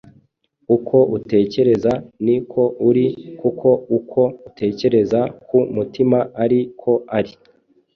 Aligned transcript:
Uko 0.75 0.97
utekereza 1.17 1.91
ni 2.25 2.37
ko 2.51 2.63
uri 2.87 3.05
"Kuko 3.39 3.67
uko 3.97 4.21
atekereza 4.47 5.19
ku 5.47 5.57
mutima 5.75 6.17
ari 6.43 6.59
ko 6.81 6.91
ari. 7.17 7.31